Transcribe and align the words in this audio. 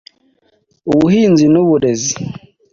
ubuhinzi 0.91 1.45
n’ubulezi 1.53 2.13